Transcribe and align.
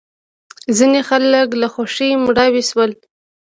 ځینې 0.77 1.01
خلک 1.09 1.47
له 1.61 1.67
خوښۍ 1.73 2.11
مړاوې 2.23 2.63
شول. 2.69 2.91